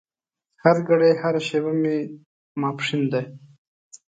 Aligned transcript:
هرګړۍ 0.63 1.13
هره 1.21 1.41
شېبه 1.47 1.73
مې 1.81 1.97
ماسپښين 2.61 3.01
ده 3.11 3.21